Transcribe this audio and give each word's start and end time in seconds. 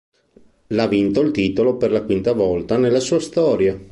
L' 0.65 0.79
ha 0.79 0.87
vinto 0.87 1.19
il 1.21 1.29
titolo 1.29 1.77
per 1.77 1.91
la 1.91 2.01
quinta 2.03 2.33
volta 2.33 2.75
nella 2.75 2.99
sua 2.99 3.19
storia. 3.19 3.79